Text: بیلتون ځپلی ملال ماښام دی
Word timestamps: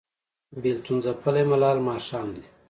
بیلتون 0.61 0.97
ځپلی 1.05 1.43
ملال 1.51 1.77
ماښام 1.87 2.27
دی 2.35 2.43